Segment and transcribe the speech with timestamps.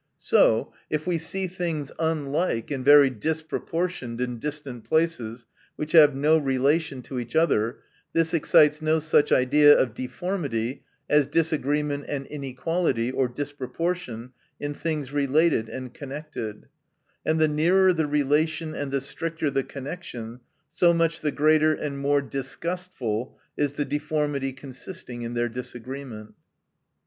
[0.17, 6.15] So, if we see things unlike, and very disproportioned, in dis tant places, which have
[6.15, 12.25] no relation to each other, this excites no such idea of deformity, as disagreement and
[12.25, 16.65] inequality or disproportion in things related and connected:
[17.23, 21.99] and the nearer the relation, and the stricter the connection, so much the greater and
[21.99, 26.33] more disgustful is the deformity, consisting in their dis agreement.